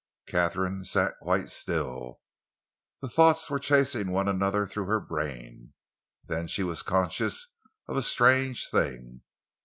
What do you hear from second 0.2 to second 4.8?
Katharine sat quite still. The thoughts were chasing one another